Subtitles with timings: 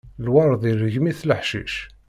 [0.25, 1.73] Lweṛd irgem-it leḥcic.